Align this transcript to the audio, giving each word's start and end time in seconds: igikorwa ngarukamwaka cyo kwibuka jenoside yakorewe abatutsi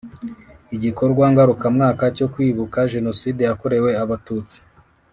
igikorwa 0.75 1.25
ngarukamwaka 1.31 2.03
cyo 2.17 2.27
kwibuka 2.33 2.77
jenoside 2.93 3.41
yakorewe 3.49 3.91
abatutsi 4.03 4.57